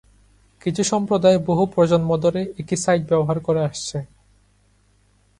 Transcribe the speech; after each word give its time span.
কিছু 0.61 0.81
সম্প্রদায় 0.83 1.39
বহু 1.39 1.63
প্রজন্ম 1.65 2.09
ধরে 2.17 2.41
একই 2.59 2.77
সাইট 2.77 3.01
ব্যবহার 3.09 3.37
করে 3.39 3.61
আসছে। 3.65 3.97